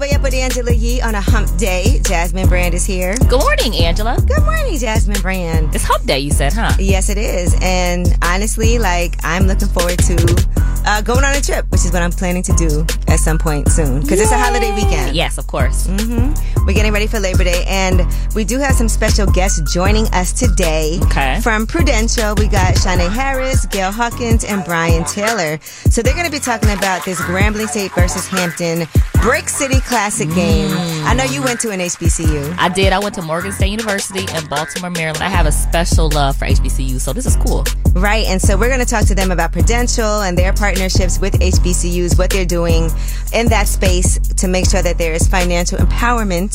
[0.00, 2.00] Way Up with Angela Yee on a hump day.
[2.04, 3.14] Jasmine Brand is here.
[3.28, 4.16] Good morning, Angela.
[4.26, 5.74] Good morning, Jasmine Brand.
[5.74, 6.72] It's hump day, you said, huh?
[6.78, 7.54] Yes, it is.
[7.60, 10.46] And honestly, like, I'm looking forward to
[10.86, 13.68] uh, going on a trip, which is what I'm planning to do at some point
[13.68, 15.14] soon because it's a holiday weekend.
[15.14, 15.86] Yes, of course.
[15.86, 16.64] Mm-hmm.
[16.66, 18.00] We're getting ready for Labor Day, and
[18.34, 20.98] we do have some special guests joining us today.
[21.02, 21.40] Okay.
[21.42, 25.60] From Prudential, we got Shanae Harris, Gail Hawkins, and Brian Taylor.
[25.60, 28.88] So they're going to be talking about this Grambling State versus Hampton
[29.22, 30.34] Brick City Classic mm.
[30.36, 30.70] game.
[31.04, 32.54] I know you went to an HBCU.
[32.56, 32.92] I did.
[32.92, 35.24] I went to Morgan State University in Baltimore, Maryland.
[35.24, 37.64] I have a special love for HBCU, so this is cool.
[37.92, 41.32] Right, and so we're going to talk to them about Prudential and their partnerships with
[41.40, 42.88] HBCUs, what they're doing
[43.34, 46.54] in that space to make sure that there is financial empowerment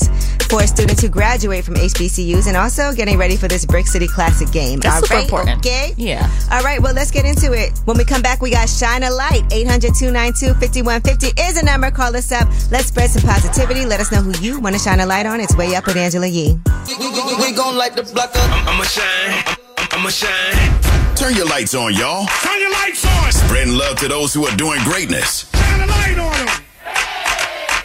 [0.50, 4.50] for students who graduate from HBCUs and also getting ready for this Brick City Classic
[4.53, 4.79] game.
[4.79, 5.57] That's All super right, important.
[5.59, 5.94] Okay?
[5.97, 6.31] Yeah.
[6.53, 7.78] All right, well, let's get into it.
[7.84, 9.44] When we come back, we got Shine a Light.
[9.51, 11.91] 800 292 5150 is a number.
[11.91, 12.47] Call us up.
[12.72, 13.86] Let's spread some positivity.
[13.86, 15.40] Let us know who you want to shine a light on.
[15.41, 16.59] It's Way Up with Angela Yee.
[16.88, 18.50] We, we, we gon' light the block up.
[18.52, 19.44] I'm, I'ma shine.
[19.78, 21.16] I'm, I'ma shine.
[21.16, 22.28] Turn your lights on, y'all.
[22.44, 23.31] Turn your lights on.
[23.31, 25.50] Spreading love to those who are doing greatness.
[25.53, 26.56] Shine a light on them.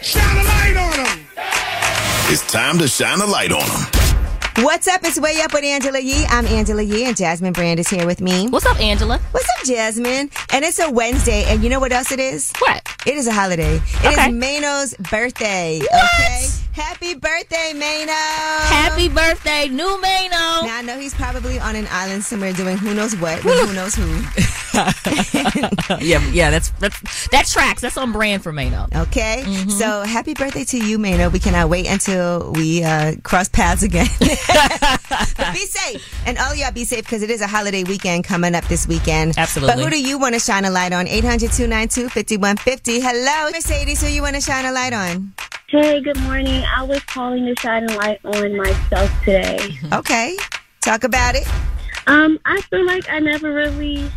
[0.01, 1.25] Shine a light on them.
[2.29, 4.00] It's time to shine a light on them.
[4.57, 5.01] What's up?
[5.03, 6.25] It's Way Up with Angela Yee.
[6.27, 8.47] I'm Angela Yee, and Jasmine Brand is here with me.
[8.49, 9.17] What's up, Angela?
[9.31, 10.29] What's up, Jasmine?
[10.53, 12.51] And it's a Wednesday, and you know what else it is?
[12.59, 12.85] What?
[13.07, 13.75] It is a holiday.
[13.77, 14.31] It is Okay.
[14.31, 15.79] Mano's birthday.
[15.79, 16.03] What?
[16.19, 16.47] Okay.
[16.73, 18.13] Happy birthday, Mano.
[18.13, 20.65] Happy birthday, new Mano.
[20.65, 23.73] Now I know he's probably on an island somewhere doing who knows what with who
[23.73, 24.07] knows who.
[26.05, 27.81] yeah, yeah, that's, that's that tracks.
[27.81, 28.87] That's on brand for Mano.
[28.95, 29.43] Okay.
[29.45, 29.69] Mm-hmm.
[29.71, 31.29] So happy birthday to you, Mano.
[31.29, 34.07] We cannot wait until we uh, cross paths again.
[34.19, 36.23] but be safe.
[36.25, 39.37] And all y'all be safe because it is a holiday weekend coming up this weekend.
[39.37, 39.75] Absolutely.
[39.75, 41.05] But who do you want to shine a light on?
[41.05, 43.01] 800 292 5150.
[43.01, 44.01] Hello, Mercedes.
[44.01, 45.33] Who you want to shine a light on?
[45.71, 46.65] Hey, good morning.
[46.65, 49.79] I was calling to shine a light on myself today.
[49.93, 50.35] Okay.
[50.81, 51.47] Talk about it.
[52.07, 54.11] Um, I feel like I never really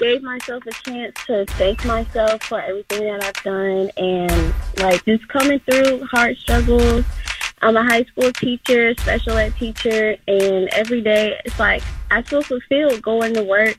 [0.00, 5.28] gave myself a chance to thank myself for everything that I've done and like just
[5.28, 7.04] coming through hard struggles.
[7.60, 12.40] I'm a high school teacher, special ed teacher, and every day it's like I feel
[12.40, 13.78] fulfilled going to work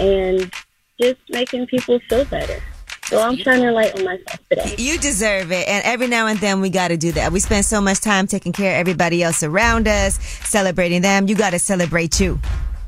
[0.00, 0.52] and
[1.00, 2.60] just making people feel better.
[3.06, 4.74] So I'm shining a light on myself today.
[4.78, 5.68] You deserve it.
[5.68, 7.30] And every now and then we got to do that.
[7.30, 11.28] We spend so much time taking care of everybody else around us, celebrating them.
[11.28, 12.40] You got to celebrate you.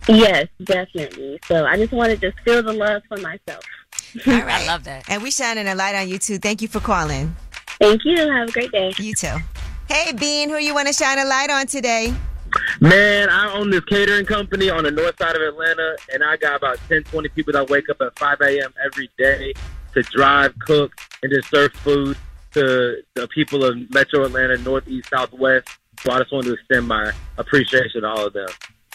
[0.09, 1.39] Yes, definitely.
[1.47, 3.63] So I just wanted to feel the love for myself.
[4.27, 5.09] All I love that.
[5.09, 6.39] And we shining a light on you too.
[6.39, 7.37] Thank you for calling.
[7.81, 8.17] Thank you.
[8.17, 8.93] Have a great day.
[8.99, 9.37] You too.
[9.89, 12.13] Hey, Bean, who you want to shine a light on today?
[12.81, 16.57] Man, I own this catering company on the north side of Atlanta, and I got
[16.57, 18.73] about 10, 20 people that wake up at 5 a.m.
[18.85, 19.55] every day
[19.95, 20.93] to drive, cook,
[21.23, 22.17] and just serve food
[22.53, 25.69] to the people of Metro Atlanta, Northeast, Southwest.
[26.01, 28.49] So I just wanted to extend my appreciation to all of them.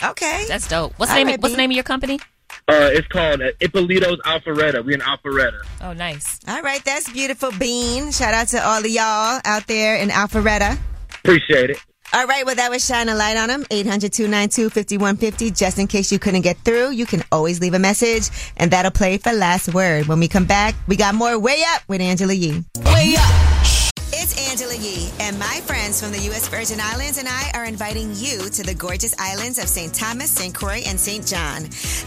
[0.03, 0.45] Okay.
[0.47, 0.93] That's dope.
[0.97, 1.27] What's the name?
[1.27, 2.19] right, what's the name of your company?
[2.67, 4.85] Uh, it's called uh, Ippolito's Alpharetta.
[4.85, 5.61] We're in Alpharetta.
[5.81, 6.39] Oh, nice.
[6.47, 8.11] All right, that's beautiful, Bean.
[8.11, 10.77] Shout out to all of y'all out there in Alpharetta.
[11.23, 11.77] Appreciate it.
[12.15, 13.65] All right, well, that was Shine a Light on Them.
[13.71, 15.49] 800 292 5150.
[15.49, 18.91] Just in case you couldn't get through, you can always leave a message, and that'll
[18.91, 20.05] play for last word.
[20.05, 22.63] When we come back, we got more Way Up with Angela Yee.
[22.85, 23.52] Way Up!
[24.15, 26.47] It's Angela Yee, and my friends from the U.S.
[26.47, 29.91] Virgin Islands and I are inviting you to the gorgeous islands of St.
[29.91, 30.53] Thomas, St.
[30.53, 31.25] Croix, and St.
[31.25, 31.63] John.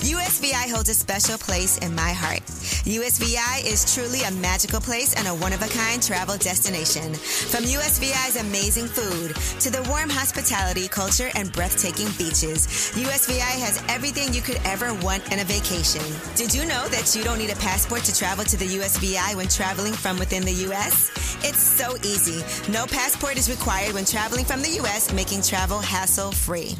[0.06, 2.42] USVI holds a special place in my heart.
[2.86, 7.12] USVI is truly a magical place and a one of a kind travel destination.
[7.14, 14.32] From USVI's amazing food to the warm hospitality, culture, and breathtaking beaches, USVI has everything
[14.32, 16.06] you could ever want in a vacation.
[16.36, 19.48] Did you know that you don't need a passport to travel to the USVI when
[19.48, 21.10] traveling from within the U.S.?
[21.42, 22.44] It's so easy.
[22.70, 26.76] No passport is required when traveling from the U.S., making travel hassle free.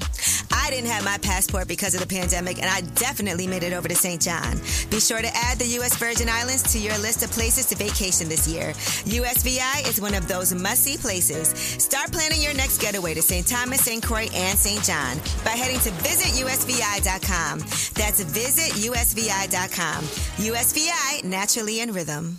[0.52, 3.88] I didn't have my passport because of the pandemic, and I definitely made it over
[3.88, 4.20] to St.
[4.20, 4.56] John.
[4.90, 5.96] Be sure to add the U.S.
[5.96, 8.72] Virgin Islands to your list of places to vacation this year.
[9.04, 11.48] USVI is one of those must see places.
[11.82, 13.46] Start planning your next getaway to St.
[13.46, 14.02] Thomas, St.
[14.02, 14.82] Croix, and St.
[14.82, 17.58] John by heading to visitusvi.com.
[17.60, 20.04] That's visitusvi.com.
[20.04, 22.38] USVI, naturally in rhythm.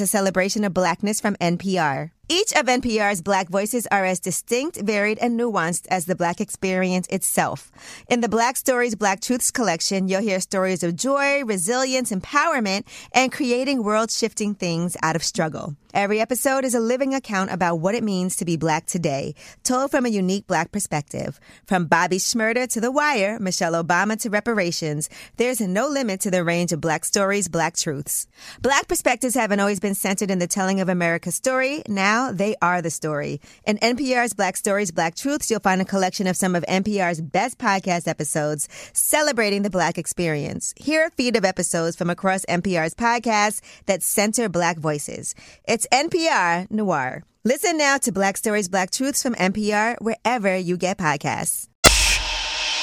[0.00, 2.10] a celebration of blackness from NPR.
[2.30, 7.06] Each of NPR's Black voices are as distinct, varied, and nuanced as the Black experience
[7.08, 7.72] itself.
[8.10, 12.84] In the Black Stories, Black Truths collection, you'll hear stories of joy, resilience, empowerment,
[13.14, 15.74] and creating world shifting things out of struggle.
[15.94, 19.90] Every episode is a living account about what it means to be Black today, told
[19.90, 21.40] from a unique Black perspective.
[21.64, 25.08] From Bobby Shmurda to The Wire, Michelle Obama to reparations,
[25.38, 28.26] there's no limit to the range of Black stories, Black truths.
[28.60, 31.82] Black perspectives haven't always been centered in the telling of America's story.
[31.88, 33.40] Now, they are the story.
[33.64, 37.56] In NPR's Black Stories, Black Truths, you'll find a collection of some of NPR's best
[37.56, 40.74] podcast episodes celebrating the Black experience.
[40.76, 45.34] Hear a feed of episodes from across NPR's podcasts that center Black voices.
[45.66, 47.22] It's NPR Noir.
[47.44, 51.68] Listen now to Black Stories, Black Truths from NPR wherever you get podcasts.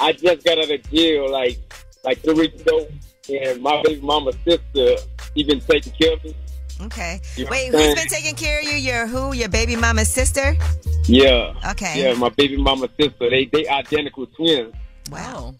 [0.00, 1.58] I just got out of jail like
[2.04, 2.86] like three weeks ago,
[3.28, 4.96] and my baby mama's sister,
[5.34, 6.34] he been taking care of me.
[6.80, 7.20] Okay.
[7.36, 8.76] You know Wait, who's been taking care of you?
[8.76, 9.32] Your who?
[9.32, 10.56] Your baby mama's sister?
[11.04, 11.54] Yeah.
[11.70, 12.02] Okay.
[12.02, 13.28] Yeah, my baby mama's sister.
[13.28, 14.74] They they identical twins.
[15.10, 15.54] Wow.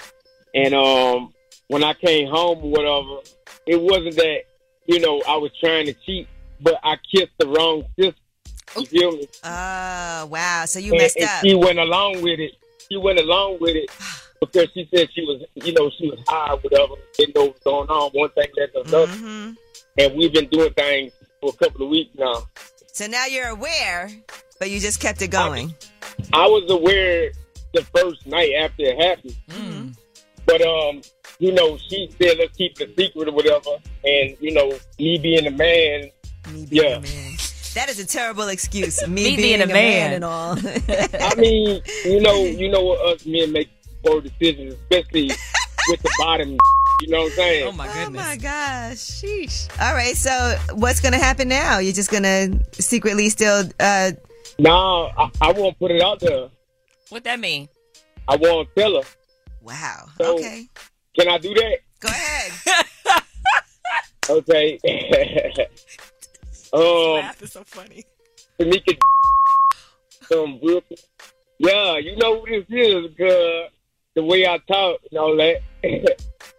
[0.54, 1.32] And um,
[1.66, 3.20] when I came home or whatever,
[3.66, 4.42] it wasn't that
[4.86, 6.28] you know I was trying to cheat,
[6.60, 8.20] but I kissed the wrong sister.
[8.76, 9.28] You feel me?
[9.44, 10.64] Oh, wow.
[10.66, 11.42] So you and, messed and up.
[11.42, 12.52] she went along with it.
[12.90, 13.90] She went along with it
[14.40, 16.94] because she said she was, you know, she was high, or whatever.
[17.16, 18.10] Didn't know what was going on.
[18.12, 19.56] One thing led to another, Mhm.
[19.98, 22.46] and we've been doing things for a couple of weeks now.
[22.92, 24.10] So now you're aware,
[24.58, 25.74] but you just kept it going.
[26.32, 27.30] I was aware
[27.74, 29.96] the first night after it happened.
[30.46, 31.02] But um,
[31.38, 33.76] you know, she said let's keep the secret or whatever.
[34.04, 36.10] And you know, me being a man,
[36.70, 37.00] yeah.
[37.74, 39.00] That is a terrible excuse.
[39.06, 39.74] Me, Me being, being a a man.
[39.74, 40.12] man.
[40.14, 40.52] and all.
[41.20, 43.68] I mean, you know, you know what us men make
[44.08, 45.30] poor decisions, especially
[45.88, 46.56] with the bottom.
[47.00, 47.66] You know what I'm saying?
[47.68, 48.06] Oh my goodness.
[48.08, 48.96] oh my gosh.
[48.96, 49.68] Sheesh.
[49.80, 50.16] All right.
[50.16, 51.78] So what's going to happen now?
[51.78, 53.68] You're just going to secretly still.
[53.78, 54.12] Uh,
[54.60, 56.48] Nah, I, I won't put it out there.
[57.10, 57.68] What that mean?
[58.26, 59.08] I won't tell her.
[59.62, 60.06] wow.
[60.20, 60.66] So- Okay.
[61.16, 61.78] Can I do that?
[62.00, 62.52] Go ahead.
[64.30, 64.78] Okay.
[66.74, 68.04] um, is so funny.
[68.60, 68.94] Tanika,
[70.30, 70.82] some real.
[71.58, 73.70] Yeah, you know who this is, cause
[74.18, 75.60] the way I talk and all that.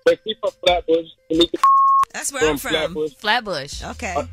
[0.05, 1.05] but she from Flatbush.
[1.29, 1.59] Tanika
[2.13, 2.93] That's where I'm from from.
[2.93, 3.13] Flatbush.
[3.15, 3.83] Flatbush.
[3.83, 4.13] Okay.
[4.15, 4.25] Uh,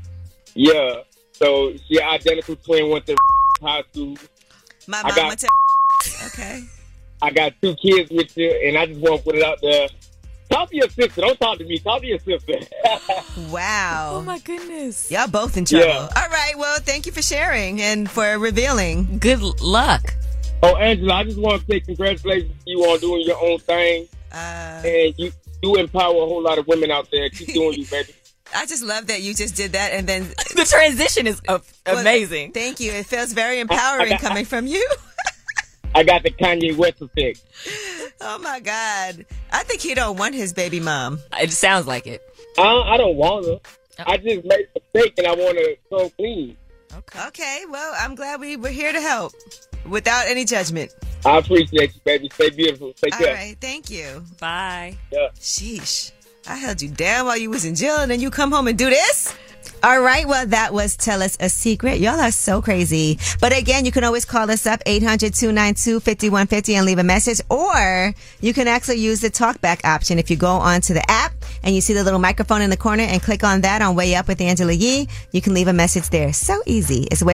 [0.55, 1.01] yeah.
[1.33, 3.17] So she identical twin went to
[3.61, 4.17] high school.
[4.87, 5.49] My I mom got- went to.
[6.29, 6.63] Okay.
[7.23, 9.89] I got two kids with you, and I just want to put it out there.
[10.51, 11.21] Talk to your sister.
[11.23, 11.79] Don't talk to me.
[11.79, 12.59] Talk to your sister.
[13.51, 14.13] Wow.
[14.15, 15.11] Oh my goodness.
[15.11, 15.87] Y'all both in trouble.
[15.87, 16.09] Yeah.
[16.17, 16.53] All right.
[16.57, 19.19] Well, thank you for sharing and for revealing.
[19.19, 20.15] Good luck.
[20.63, 24.09] Oh, Angela, I just want to say congratulations to you on doing your own thing,
[24.33, 25.33] Uh, and you
[25.63, 27.29] you empower a whole lot of women out there.
[27.31, 28.13] Keep doing you, baby.
[28.55, 30.23] I just love that you just did that and then.
[30.55, 32.53] The transition is uh, well, amazing.
[32.53, 32.93] Thank you.
[32.93, 34.87] It feels very empowering coming from you.
[35.95, 37.43] I got the Kanye West effect.
[38.19, 39.27] Oh my God.
[39.53, 41.21] I think he don't want his baby mom.
[41.39, 42.23] It sounds like it.
[42.57, 43.59] I, I don't want her.
[44.07, 46.57] I just made a mistake, and I want to come clean.
[47.27, 47.65] Okay.
[47.69, 49.35] Well, I'm glad we were here to help
[49.89, 50.93] without any judgment.
[51.25, 52.29] I appreciate you, baby.
[52.33, 52.93] Stay beautiful.
[52.93, 53.35] Take All care.
[53.35, 53.57] right.
[53.61, 54.23] Thank you.
[54.41, 54.97] Bye.
[55.11, 55.29] Yeah.
[55.41, 56.13] Sheesh.
[56.49, 58.79] I held you down while you was in jail and then you come home and
[58.79, 59.35] do this?
[59.83, 61.99] All right, well, that was Tell Us a Secret.
[61.99, 63.19] Y'all are so crazy.
[63.41, 68.55] But again, you can always call us up 800-292-5150 and leave a message, or you
[68.55, 70.19] can actually use the talkback option.
[70.19, 73.03] If you go onto the app and you see the little microphone in the corner
[73.03, 76.09] and click on that on Way Up with Angela Yee, you can leave a message
[76.11, 76.33] there.
[76.33, 77.07] So easy.
[77.11, 77.33] It's way-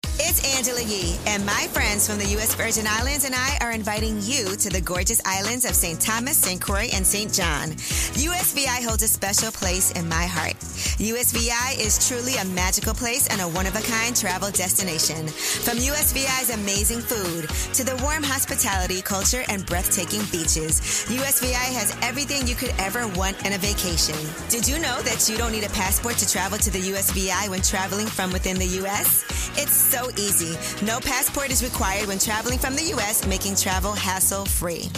[0.61, 2.53] Angela Yee, and my friends from the U.S.
[2.53, 5.99] Virgin Islands and I are inviting you to the gorgeous islands of St.
[5.99, 6.61] Thomas, St.
[6.61, 7.33] Croix, and St.
[7.33, 7.69] John.
[8.13, 10.53] USVI holds a special place in my heart.
[11.01, 15.27] USVI is truly a magical place and a one-of-a-kind travel destination.
[15.29, 22.45] From USVI's amazing food to the warm hospitality, culture, and breathtaking beaches, USVI has everything
[22.45, 24.19] you could ever want in a vacation.
[24.49, 27.63] Did you know that you don't need a passport to travel to the USVI when
[27.63, 29.25] traveling from within the U.S.?
[29.57, 30.50] It's so easy.
[30.83, 34.89] No passport is required when traveling from the U.S., making travel hassle-free.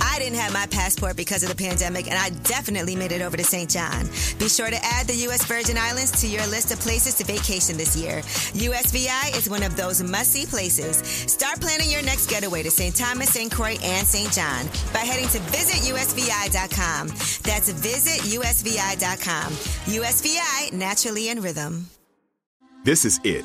[0.00, 3.36] I didn't have my passport because of the pandemic, and I definitely made it over
[3.36, 3.68] to St.
[3.68, 4.06] John.
[4.38, 5.44] Be sure to add the U.S.
[5.44, 8.20] Virgin Islands to your list of places to vacation this year.
[8.54, 10.98] USVI is one of those must-see places.
[11.30, 12.94] Start planning your next getaway to St.
[12.94, 13.52] Thomas, St.
[13.52, 14.32] Croix, and St.
[14.32, 17.08] John by heading to visitusvi.com.
[17.08, 19.52] That's visitusvi.com.
[19.52, 21.86] USVI, naturally in rhythm.
[22.84, 23.44] This is it.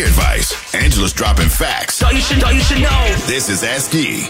[0.00, 1.94] advice, Angela's dropping facts.
[1.96, 3.14] So you should know, you should know.
[3.26, 4.28] This is Ask Yee.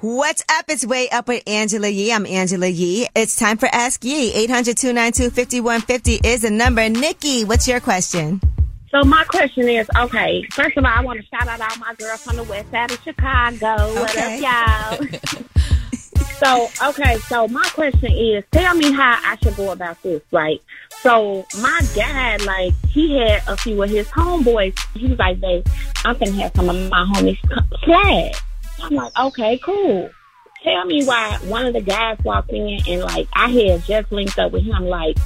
[0.00, 0.64] What's up?
[0.68, 2.12] It's Way Up with Angela Yee.
[2.12, 3.06] I'm Angela Yee.
[3.14, 4.32] It's time for Ask Yee.
[4.48, 6.88] 800-292-5150 is the number.
[6.88, 8.40] Nikki, what's your question?
[8.90, 11.94] So my question is, okay, first of all, I want to shout out all my
[11.94, 13.76] girls from the west side of Chicago.
[13.94, 15.06] What up, y'all?
[16.42, 20.22] so, okay, so my question is, tell me how I should go about this.
[20.30, 20.60] Like,
[21.02, 24.78] so my dad, like, he had a few of his homeboys.
[24.94, 25.66] He was like, babe,
[26.04, 27.38] I'm gonna have some of my homies
[27.84, 28.32] slide.
[28.82, 30.10] I'm like, okay, cool.
[30.62, 34.38] Tell me why one of the guys walked in and like I had just linked
[34.38, 35.16] up with him like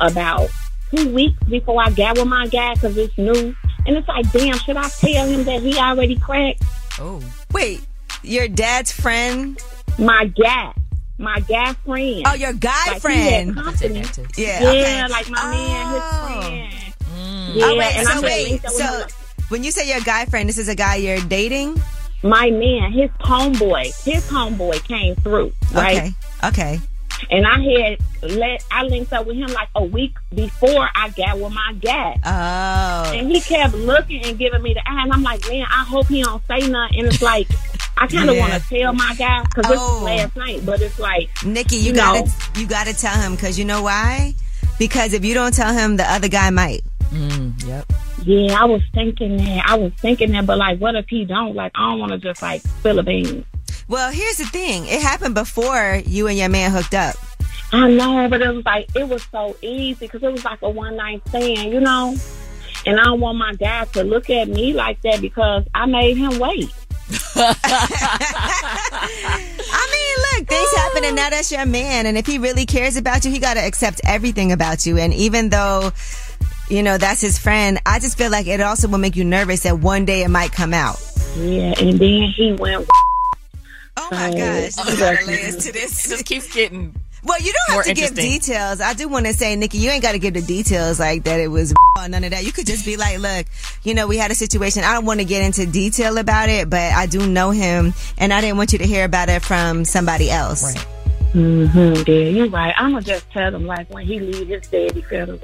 [0.00, 0.50] about
[0.94, 3.54] two weeks before I got with my guy because it's new.
[3.86, 6.62] And it's like, damn, should I tell him that he already cracked?
[6.98, 7.22] Oh.
[7.52, 7.80] Wait,
[8.22, 9.60] your dad's friend?
[9.98, 10.72] My guy,
[11.18, 12.22] my guy friend.
[12.26, 13.54] Oh, your guy Like, friend.
[13.56, 15.08] Yeah, Yeah, okay.
[15.08, 16.40] like my man, his Oh.
[16.42, 16.94] friend.
[17.14, 19.06] Oh, yeah, oh, wait, and so I wait, linked up with so
[19.48, 21.80] when you say your guy friend, this is a guy you're dating?
[22.24, 25.96] my man, his homeboy, his homeboy came through, right?
[25.98, 26.80] Okay, okay.
[27.30, 27.98] And I had
[28.32, 32.16] let I linked up with him like a week before I got with my guy.
[32.24, 33.12] Oh.
[33.12, 36.06] And he kept looking and giving me the eye, and I'm like, man, I hope
[36.08, 36.98] he don't say nothing.
[37.00, 37.48] And it's like,
[37.98, 38.48] I kind of Yeah.
[38.48, 39.94] want to tell my guy because this Oh.
[39.96, 42.32] was last night, but it's like, Nikki, you, you gotta know.
[42.56, 44.34] you gotta tell him because you know why?
[44.78, 46.82] Because if you don't tell him, the other guy might.
[47.12, 47.92] Mm, yep.
[48.24, 51.54] yeah, I was thinking that, I was thinking that, but like, what if he don't?
[51.54, 53.44] Like, I don't want to just like spill a bean.
[53.88, 57.16] Well, here's the thing: it happened before you and your man hooked up.
[57.72, 60.70] I know, but it was like it was so easy because it was like a
[60.70, 62.16] one night stand, you know.
[62.86, 66.16] And I don't want my guy to look at me like that because I made
[66.16, 66.70] him wait.
[67.34, 67.48] I
[69.92, 72.06] mean, look, things happen, and now that's your man.
[72.06, 74.98] And if he really cares about you, he got to accept everything about you.
[74.98, 75.92] And even though,
[76.68, 79.62] you know, that's his friend, I just feel like it also will make you nervous
[79.62, 81.00] that one day it might come out.
[81.36, 82.86] Yeah, and then he went.
[83.96, 85.24] Oh my So, gosh, you gotta
[85.60, 86.06] to this.
[86.06, 86.94] It just keeps getting.
[87.24, 88.80] Well, you don't have to give details.
[88.80, 91.38] I do want to say, Nikki, you ain't got to give the details like that.
[91.38, 92.44] It was none of that.
[92.44, 93.46] You could just be like, look,
[93.84, 94.82] you know, we had a situation.
[94.82, 98.32] I don't want to get into detail about it, but I do know him, and
[98.32, 100.64] I didn't want you to hear about it from somebody else.
[100.64, 100.86] Right.
[101.34, 102.74] Mm-hmm, yeah, you're right.
[102.76, 105.40] I'm gonna just tell him like when he leave his daddy federal.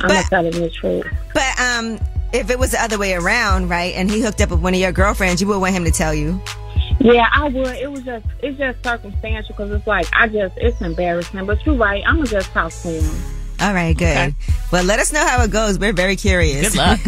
[0.00, 1.06] I'm gonna tell him the truth.
[1.32, 2.00] But um,
[2.32, 4.80] if it was the other way around, right, and he hooked up with one of
[4.80, 6.40] your girlfriends, you would want him to tell you.
[7.00, 7.76] Yeah, I would.
[7.76, 11.44] It was just it's just circumstantial because it's like I just it's embarrassing.
[11.46, 12.02] But you're right.
[12.06, 13.22] I'm gonna just talk to him.
[13.60, 14.16] All right, good.
[14.16, 14.34] Okay.
[14.72, 15.78] Well, let us know how it goes.
[15.78, 16.70] We're very curious.
[16.70, 17.00] Good luck.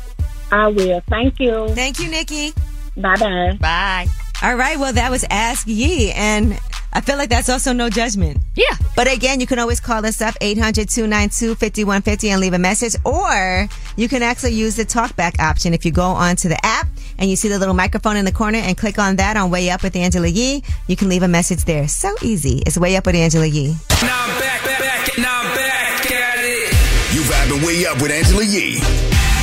[0.52, 1.00] I will.
[1.08, 1.68] Thank you.
[1.70, 2.52] Thank you, Nikki.
[2.96, 3.58] Bye bye.
[3.60, 4.06] Bye.
[4.40, 6.58] All right, well, that was Ask Yee, and
[6.92, 8.38] I feel like that's also no judgment.
[8.56, 8.74] Yeah.
[8.96, 14.08] But again, you can always call us up 800-292-5150 and leave a message, or you
[14.08, 17.48] can actually use the talkback option if you go onto the app and you see
[17.48, 20.28] the little microphone in the corner and click on that on Way Up with Angela
[20.28, 20.62] Yee.
[20.86, 21.86] You can leave a message there.
[21.88, 22.62] So easy.
[22.66, 23.76] It's Way Up with Angela Yee.
[24.02, 26.72] Now I'm back, back, back, now I'm back at it.
[27.14, 28.78] You vibing way up with Angela Yee.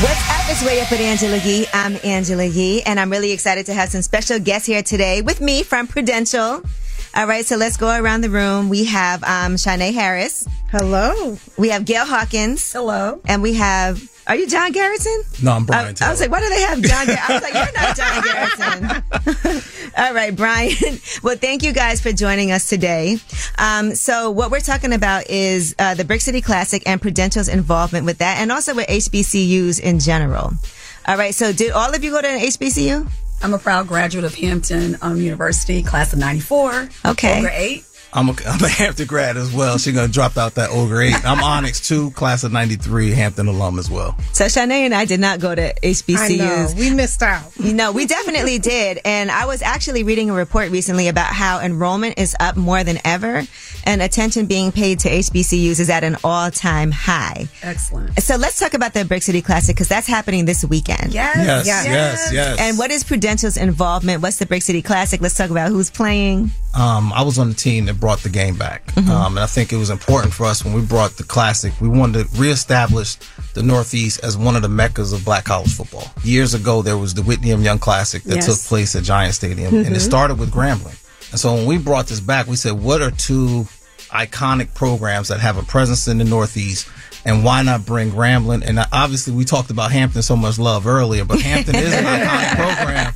[0.02, 0.50] What's up?
[0.50, 1.68] It's Way Up with Angela Yee.
[1.74, 5.40] I'm Angela Yee, and I'm really excited to have some special guests here today with
[5.42, 6.64] me from Prudential.
[7.16, 8.68] All right, so let's go around the room.
[8.68, 10.46] We have um, Shanae Harris.
[10.70, 11.38] Hello.
[11.58, 12.74] We have Gail Hawkins.
[12.74, 13.22] Hello.
[13.26, 15.24] And we have, are you John Garrison?
[15.42, 15.96] No, I'm I, Brian.
[16.02, 17.26] I was like, why do they have John Garrison?
[17.30, 19.92] I was like, you're not John Garrison.
[19.98, 21.00] All right, Brian.
[21.24, 23.16] Well, thank you guys for joining us today.
[23.58, 28.06] Um, so what we're talking about is uh, the Brick City Classic and Prudential's involvement
[28.06, 30.52] with that and also with HBCUs in general.
[31.08, 33.08] All right, so did all of you go to an HBCU?
[33.42, 36.90] I'm a proud graduate of Hampton um, University, class of 94.
[37.06, 37.40] Okay.
[37.40, 37.86] Over eight.
[38.16, 39.78] I'm a, I'm a Hampton grad as well.
[39.78, 41.26] She's gonna drop out that ogre eight.
[41.26, 44.16] I'm Onyx two, class of '93, Hampton alum as well.
[44.32, 46.18] So Shanae and I did not go to HBCUs.
[46.18, 46.74] I know.
[46.78, 47.52] We missed out.
[47.58, 49.00] You know, we definitely did.
[49.06, 53.00] And I was actually reading a report recently about how enrollment is up more than
[53.04, 53.44] ever
[53.84, 57.48] and attention being paid to HBCUs is at an all time high.
[57.62, 58.20] Excellent.
[58.22, 61.14] So let's talk about the Brick City Classic because that's happening this weekend.
[61.14, 61.38] Yes.
[61.38, 62.60] Yes, yes, yes.
[62.60, 64.22] And what is Prudential's involvement?
[64.22, 65.22] What's the Brick City Classic?
[65.22, 66.52] Let's talk about who's playing.
[66.76, 68.86] Um, I was on the team that brought the game back.
[68.88, 69.10] Mm-hmm.
[69.10, 71.74] Um, and I think it was important for us when we brought the classic.
[71.80, 73.16] We wanted to reestablish
[73.54, 76.12] the Northeast as one of the meccas of black college football.
[76.24, 77.62] Years ago, there was the Whitney M.
[77.62, 78.46] Young Classic that Yes.
[78.48, 80.02] took place at Giant Stadium, and it Mhm.
[80.02, 80.96] started with Grambling.
[81.32, 83.68] And so when we brought this back, we said, what are two
[84.12, 86.88] iconic programs that have a presence in the Northeast?
[87.28, 88.64] And why not bring Grambling?
[88.64, 92.56] And obviously, we talked about Hampton so much love earlier, but Hampton is an iconic
[92.56, 93.14] program.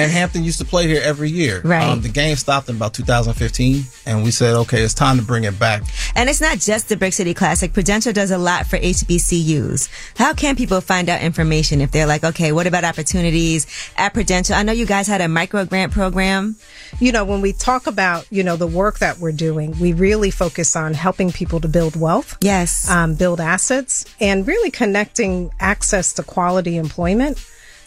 [0.00, 1.60] And Hampton used to play here every year.
[1.62, 1.86] Right.
[1.86, 5.44] Um, the game stopped in about 2015, and we said, okay, it's time to bring
[5.44, 5.82] it back.
[6.14, 7.72] And it's not just the Brick City Classic.
[7.72, 9.90] Prudential does a lot for HBCUs.
[10.16, 14.54] How can people find out information if they're like, okay, what about opportunities at Prudential?
[14.54, 16.56] I know you guys had a micro grant program.
[16.98, 20.30] You know, when we talk about, you know, the work that we're doing, we really
[20.30, 22.36] focus on helping people to build wealth.
[22.40, 22.88] Yes.
[22.90, 27.38] Um, build assets and really connecting access to quality employment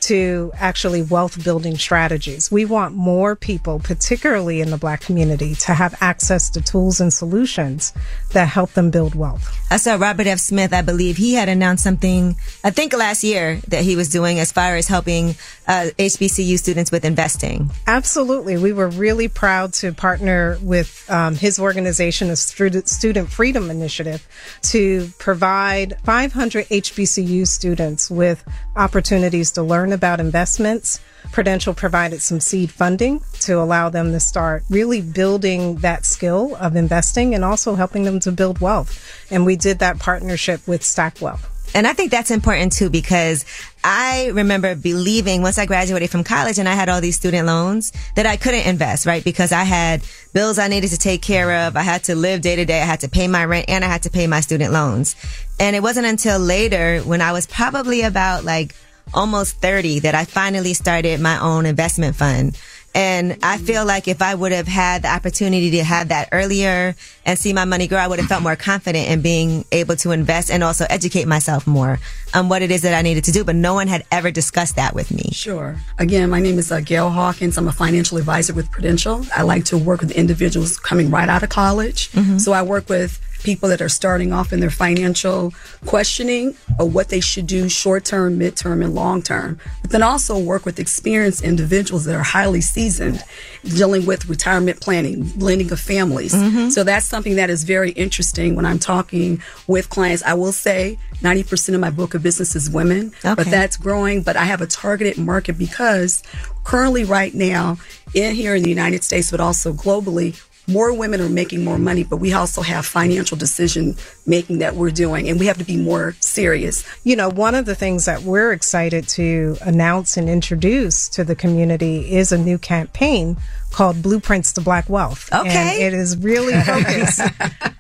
[0.03, 2.51] to actually wealth building strategies.
[2.51, 7.13] We want more people, particularly in the black community, to have access to tools and
[7.13, 7.93] solutions
[8.33, 9.57] that help them build wealth.
[9.71, 10.39] I saw Robert F.
[10.39, 14.39] Smith, I believe he had announced something, I think last year, that he was doing
[14.39, 15.35] as far as helping
[15.67, 17.71] uh, HBCU students with investing.
[17.87, 18.57] Absolutely.
[18.57, 24.27] We were really proud to partner with um, his organization, the Student, Student Freedom Initiative,
[24.63, 28.43] to provide 500 HBCU students with
[28.75, 30.99] opportunities to learn about investments.
[31.31, 36.75] Prudential provided some seed funding to allow them to start really building that skill of
[36.75, 38.99] investing and also helping them to build wealth.
[39.31, 41.39] And we did that partnership with Stackwell.
[41.75, 43.45] And I think that's important too because
[43.83, 47.91] I remember believing once I graduated from college and I had all these student loans
[48.15, 49.23] that I couldn't invest, right?
[49.23, 50.03] Because I had
[50.33, 51.75] bills I needed to take care of.
[51.75, 52.79] I had to live day to day.
[52.81, 55.15] I had to pay my rent and I had to pay my student loans.
[55.59, 58.75] And it wasn't until later when I was probably about like
[59.13, 62.57] almost 30 that I finally started my own investment fund.
[62.95, 66.95] And I feel like if I would have had the opportunity to have that earlier
[67.25, 70.11] and see my money grow, I would have felt more confident in being able to
[70.11, 71.99] invest and also educate myself more
[72.35, 73.43] on what it is that I needed to do.
[73.43, 75.31] But no one had ever discussed that with me.
[75.31, 75.75] Sure.
[75.97, 77.57] Again, my name is uh, Gail Hawkins.
[77.57, 79.25] I'm a financial advisor with Prudential.
[79.35, 82.11] I like to work with individuals coming right out of college.
[82.37, 85.53] So I work with people that are starting off in their financial
[85.85, 89.59] questioning of what they should do short term, mid term, and long term.
[89.81, 93.23] But then also work with experienced individuals that are highly seasoned
[93.63, 96.33] dealing with retirement planning, blending of families.
[96.33, 96.71] Mhm.
[96.71, 100.23] So that's something that is very interesting when I'm talking with clients.
[100.25, 104.21] I will say 90% of my book of business is women, but that's growing.
[104.21, 106.23] But I have a targeted market because
[106.63, 107.77] currently, right now,
[108.13, 110.35] in here in the United States, but also globally,
[110.67, 113.95] more women are making more money, but we also have financial decision
[114.25, 116.85] making that we're doing, and we have to be more serious.
[117.03, 121.35] You know, one of the things that we're excited to announce and introduce to the
[121.35, 123.37] community is a new campaign
[123.73, 125.29] called Blueprints to Black Wealth.
[125.33, 125.49] Okay.
[125.49, 127.21] And it is really focused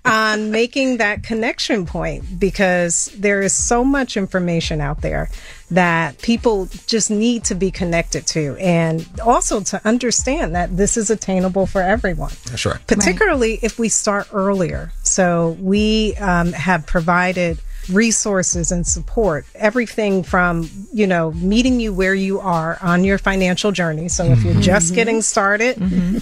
[0.03, 5.29] on making that connection point because there is so much information out there
[5.73, 11.09] that people just need to be connected to and also to understand that this is
[11.09, 12.85] attainable for everyone That's right.
[12.87, 14.91] particularly if we start earlier.
[15.03, 17.59] So we um, have provided
[17.89, 23.71] resources and support, everything from, you know, meeting you where you are on your financial
[23.71, 24.07] journey.
[24.07, 24.95] So if you're just Mhm.
[24.95, 25.75] getting started,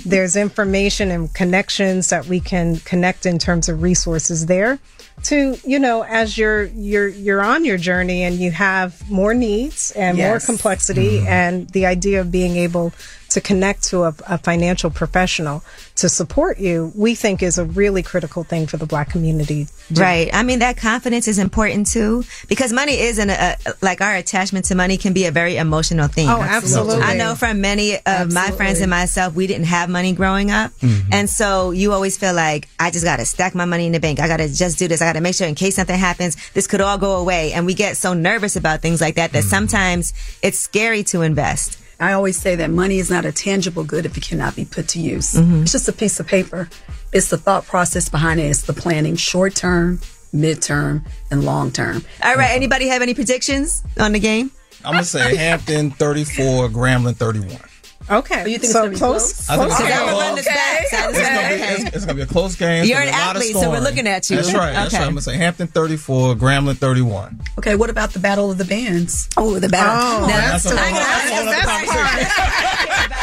[0.05, 4.79] there's information and connections that we can connect in terms of resources there
[5.23, 9.91] to you know as you're you're you're on your journey and you have more needs
[9.91, 10.45] and more Yes.
[10.45, 11.27] complexity mm-hmm.
[11.27, 12.91] and the idea of being able
[13.29, 15.63] to connect to a, a financial professional
[15.95, 19.67] to support you we think is a really critical thing for the black community
[19.99, 20.29] Right.
[20.33, 24.65] I mean, that confidence is important too, because money isn't a, uh, like our attachment
[24.65, 26.29] to money can be a very emotional thing.
[26.29, 27.01] Oh, absolutely.
[27.01, 30.71] I know from many of my friends and myself, we didn't have money growing up.
[30.79, 31.09] Mm-hmm.
[31.11, 33.99] And so you always feel like, I just got to stack my money in the
[33.99, 34.19] bank.
[34.19, 35.01] I got to just do this.
[35.01, 37.51] I got to make sure in case something happens, this could all go away.
[37.51, 41.77] And we get so nervous about things like that that sometimes it's scary to invest.
[41.99, 44.87] I always say that money is not a tangible good if it cannot be put
[44.89, 45.33] to use.
[45.33, 45.63] Mhm.
[45.63, 46.69] It's just a piece of paper.
[47.11, 48.45] It's the thought process behind it.
[48.45, 49.99] It's the planning short term,
[50.33, 52.03] midterm, and long term.
[52.23, 52.51] All right.
[52.51, 54.49] Anybody have any predictions on the game?
[54.85, 57.59] I'm gonna say Hampton 34, Grambling 31.
[58.11, 59.49] Okay you think so it's gonna be close, close?
[59.49, 60.23] I think it's gonna that be would close.
[60.27, 60.87] run this back.
[60.87, 61.73] So It's gonna, be, is okay.
[61.87, 62.85] it's, it's gonna be a close game.
[62.85, 64.35] You're an be a lot of athlete, so we're looking at you.
[64.37, 64.73] That's right.
[64.73, 64.97] That's Okay.
[65.01, 65.07] right.
[65.07, 67.39] I'm gonna say Hampton 34, Grambling 31.
[67.59, 69.29] Okay, what about the Battle of the Bands?
[69.37, 70.23] Oh, the battle.
[70.23, 73.11] Oh, Now, that's a I whole- gotta- that's a whole other conversation.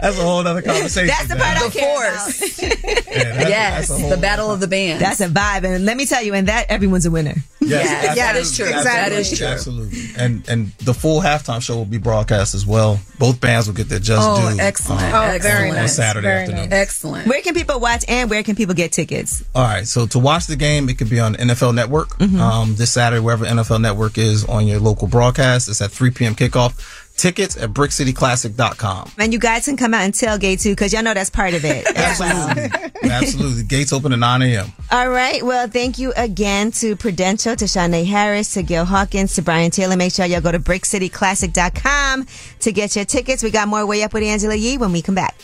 [0.00, 1.06] That's a whole other conversation.
[1.16, 2.58] That's the part I The care force.
[2.62, 3.48] about.
[3.48, 5.00] yes, that's a whole the battle of the bands.
[5.02, 7.34] That's a vibe, and let me tell you, and that everyone's a winner.
[7.60, 8.66] Yes, Yeah, that is true.
[8.66, 8.84] absolutely.
[8.92, 9.46] That is true.
[9.46, 10.00] Absolutely.
[10.18, 13.00] And and the full halftime show will be broadcast as well.
[13.18, 14.60] Both bands will get their just Oh, due.
[14.60, 15.02] excellent.
[15.02, 15.96] um, Oh, very on nice.
[15.96, 16.72] Saturday Very afternoon.
[16.72, 17.26] Excellent.
[17.26, 19.42] Where can people watch and where can people get tickets?
[19.54, 19.86] All right.
[19.86, 22.40] So to watch the game, it could be on NFL Network Mm-hmm.
[22.40, 25.68] um, this Saturday, wherever NFL Network is on your local broadcast.
[25.68, 26.34] It's at 3 p.m.
[26.36, 26.74] kickoff.
[27.16, 29.12] Tickets at brickcityclassic.com.
[29.18, 31.64] And you guys can come out and tailgate too, because y'all know that's part of
[31.64, 31.86] it.
[32.18, 32.90] well.
[33.02, 33.62] Absolutely.
[33.64, 34.72] Gates open at 9 a.m.
[34.90, 35.42] All right.
[35.44, 39.96] Well, thank you again to Prudential, to Shanae Harris, to Gil Hawkins, to Brian Taylor.
[39.96, 42.26] Make sure y'all go to brickcityclassic.com
[42.60, 43.42] to get your tickets.
[43.42, 45.36] We got more Way Up with Angela Yee when we come back.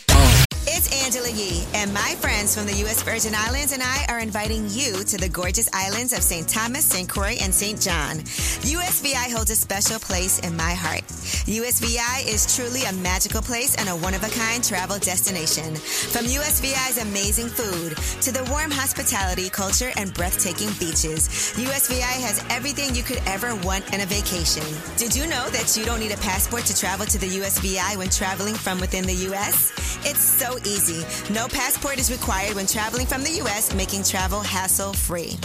[0.75, 3.03] It's Angela Yee, and my friends from the U.S.
[3.03, 6.49] Virgin Islands and I are inviting you to the gorgeous islands of St.
[6.49, 7.07] Thomas, St.
[7.07, 7.79] Croix, and St.
[7.79, 8.17] John.
[8.65, 11.03] USVI holds a special place in my heart.
[11.45, 15.75] USVI is truly a magical place and a one-of-a-kind travel destination.
[15.75, 22.95] From USVI's amazing food to the warm hospitality, culture, and breathtaking beaches, USVI has everything
[22.95, 24.65] you could ever want in a vacation.
[24.97, 28.09] Did you know that you don't need a passport to travel to the USVI when
[28.09, 29.71] traveling from within the U.S.?
[30.05, 31.05] It's so easy.
[31.33, 35.37] No passport is required when traveling from the U.S., making travel hassle-free.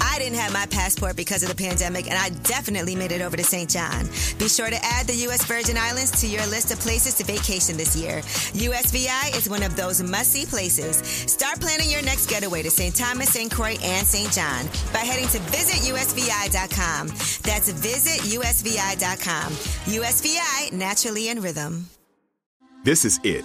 [0.00, 3.36] I didn't have my passport because of the pandemic, and I definitely made it over
[3.36, 3.68] to St.
[3.68, 4.06] John.
[4.38, 5.44] Be sure to add the U.S.
[5.44, 8.20] Virgin Islands to your list of places to vacation this year.
[8.52, 10.96] USVI is one of those must-see places.
[11.30, 12.94] Start planning your next getaway to St.
[12.94, 13.50] Thomas, St.
[13.50, 14.32] Croix, and St.
[14.32, 17.08] John by heading to visitusvi.com.
[17.08, 19.52] That's visitusvi.com.
[19.52, 21.86] USVI, naturally in rhythm.
[22.84, 23.44] This is it.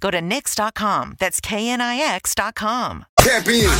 [0.00, 1.16] Go to Knix.com.
[1.18, 3.04] That's KNIX.com.
[3.18, 3.70] Tap in.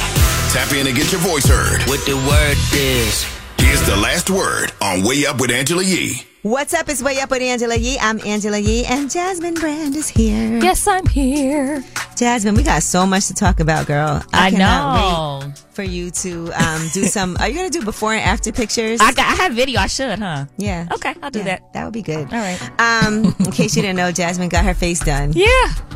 [0.53, 1.83] Tap in and get your voice heard.
[1.89, 3.38] What the word is.
[3.69, 6.23] Here's the last word on Way Up with Angela Yee.
[6.41, 6.89] What's up?
[6.89, 7.99] It's Way Up with Angela Yee.
[8.01, 10.57] I'm Angela Yee, and Jasmine Brand is here.
[10.57, 11.85] Yes, I'm here.
[12.17, 14.23] Jasmine, we got so much to talk about, girl.
[14.33, 14.95] I cannot
[15.43, 15.47] know.
[15.49, 17.37] wait for you to um, do some.
[17.41, 19.03] Are you gonna do before and after pictures?
[19.03, 19.27] I got.
[19.39, 19.81] I have video.
[19.81, 20.47] I should, huh?
[20.57, 20.89] Yeah.
[20.91, 21.73] Okay, I'll do Yeah, that.
[21.75, 22.33] That would be good.
[22.33, 22.71] All right.
[22.81, 25.33] Um, in case you didn't know, Jasmine got her face done.
[25.35, 25.47] Yeah.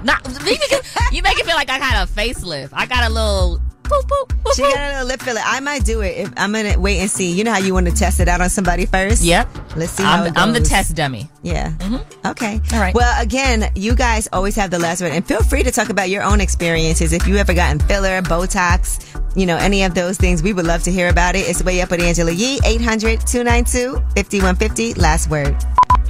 [0.05, 2.69] Not, you, make it, you make it feel like I got a facelift.
[2.75, 3.63] I got a little.
[3.93, 5.43] Boop, boop, boop, She got a little lip filler.
[5.45, 6.17] I might do it.
[6.17, 7.31] If, I'm gonna wait and see.
[7.33, 9.23] You know how you want to test it out on somebody first?
[9.23, 9.77] Yep.
[9.77, 11.29] Let's see how I'm, it the- I'm the test dummy.
[11.43, 11.73] Yeah.
[11.73, 12.27] Mm-hmm.
[12.29, 12.59] Okay.
[12.73, 12.95] All right.
[12.95, 16.09] Well, again, you guys always have the last word, and feel free to talk about
[16.09, 17.13] your own experiences.
[17.13, 19.05] If you ever gotten filler, Botox,
[19.37, 21.41] you know, any of those things, we would love to hear about it.
[21.49, 24.97] It's way up with Angela Yee, 800-292-5150.
[24.99, 25.55] Last word.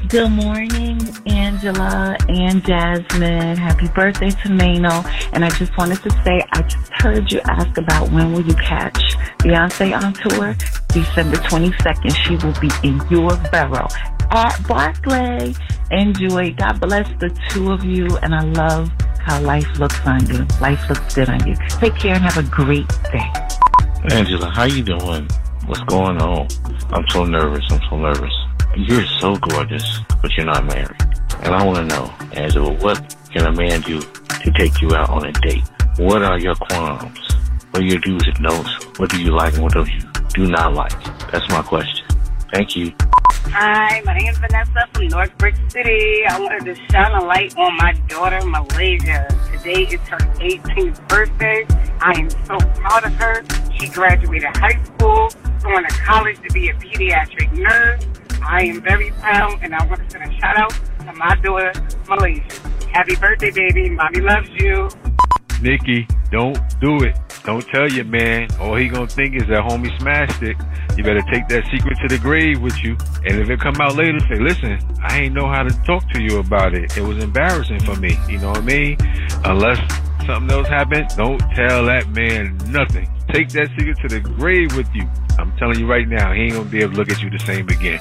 [0.09, 0.99] Good morning,
[1.63, 3.57] Angela and Jasmine.
[3.57, 5.09] Happy birthday to Mano.
[5.33, 8.55] And I just wanted to say, I just heard you ask about when will you
[8.55, 10.57] catch Beyonce on tour?
[10.89, 12.17] December 22nd.
[12.17, 13.87] She will be in your borough
[14.33, 15.55] at Barclay.
[15.93, 16.53] Enjoy.
[16.55, 18.09] God bless the two of you.
[18.23, 20.45] And I love how life looks on you.
[20.61, 21.55] Life looks good on you.
[21.69, 23.31] Take care and have a great day.
[24.11, 25.29] Angela, how you doing?
[25.67, 26.49] What's going on?
[26.91, 27.65] I'm so nervous.
[27.71, 28.35] I'm so nervous.
[28.75, 31.22] You're so gorgeous, but you're not married.
[31.43, 35.11] And I want to know, Angela, what can a man do to take you out
[35.11, 35.65] on a date?
[35.97, 37.19] What are your qualms?
[37.71, 38.99] What are your do's and don'ts?
[38.99, 40.01] What do you like and what do you
[40.35, 40.93] do not like?
[41.33, 42.07] That's my question.
[42.53, 42.93] Thank you.
[43.47, 46.25] Hi, my name is Vanessa from North Brick City.
[46.27, 49.27] I wanted to shine a light on my daughter, Malaysia.
[49.53, 51.67] Today is her 18th birthday.
[52.01, 53.43] I am so proud of her.
[53.79, 55.29] She graduated high school,
[55.61, 58.05] going to college to be a pediatric nurse.
[58.45, 61.73] I am very proud, and I want to send a shout out to my daughter,
[62.09, 62.43] Malaysia.
[62.93, 63.91] Happy birthday, baby.
[63.91, 64.89] Mommy loves you.
[65.63, 67.17] Nikki, don't do it.
[67.45, 68.49] Don't tell your man.
[68.61, 70.57] All he gonna think is that homie smashed it.
[70.97, 72.97] You better take that secret to the grave with you.
[73.25, 76.21] And if it come out later, say, listen, I ain't know how to talk to
[76.21, 76.97] you about it.
[76.97, 78.19] It was embarrassing for me.
[78.29, 78.97] You know what I mean?
[79.45, 79.79] Unless
[80.27, 83.09] something else happens, don't tell that man nothing.
[83.33, 85.09] Take that secret to the grave with you.
[85.39, 87.39] I'm telling you right now, he ain't gonna be able to look at you the
[87.39, 88.01] same again.